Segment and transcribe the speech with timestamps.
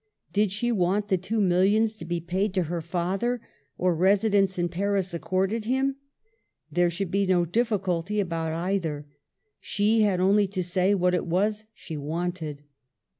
[0.33, 3.39] Did she want the two millions to be paid to her father,
[3.77, 5.97] or residence in Paris accorded him?
[6.71, 9.05] There should be no difficulty about either.
[9.59, 12.63] She had only to say what it was she wanted.